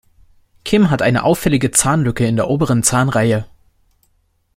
[0.65, 3.45] Kim hat eine auffällige Zahnlücke in der oberen Zahnreihe.